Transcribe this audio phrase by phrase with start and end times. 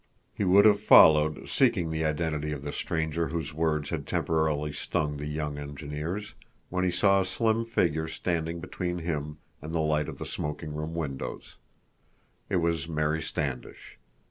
[0.33, 5.19] He would have followed, seeking the identity of the stranger whose words had temporarily stunned
[5.19, 6.33] the young engineers,
[6.69, 10.73] when he saw a slim figure standing between him and the light of the smoking
[10.73, 11.57] room windows.
[12.49, 13.99] It was Mary Standish.